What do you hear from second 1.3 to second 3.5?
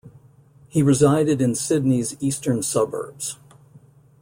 in Sydney's Eastern Suburbs.